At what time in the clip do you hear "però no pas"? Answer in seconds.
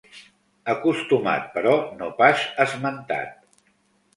1.57-2.47